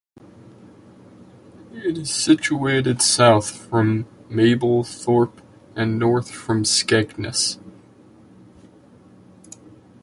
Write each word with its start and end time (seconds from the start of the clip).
It 1.73 1.95
is 1.95 2.09
situated 2.09 3.03
south 3.03 3.51
from 3.51 4.07
Mablethorpe 4.31 5.43
and 5.75 5.99
north 5.99 6.31
from 6.31 6.63
Skegness. 6.65 7.59